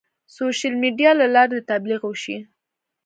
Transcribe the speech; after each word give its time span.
سوشیل 0.35 0.73
میډیا 0.83 1.11
له 1.21 1.25
لارې 1.35 1.53
د 1.59 1.63
تبلیغ 1.69 2.01
وشي. 2.07 2.37